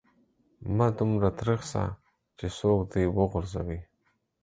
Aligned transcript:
مه 0.75 0.87
دومره 0.97 1.29
تريخ 1.39 1.61
سه 1.71 1.83
چې 2.37 2.45
څوک 2.57 2.79
دي 2.91 3.03
و 3.15 3.19
غورځوي. 3.31 3.79